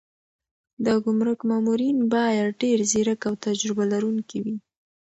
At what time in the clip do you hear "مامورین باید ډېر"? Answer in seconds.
1.49-2.79